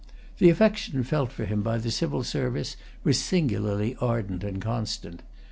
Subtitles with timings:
[0.39, 5.21] The affection felt for him by the civil service was singularly ardent and constant.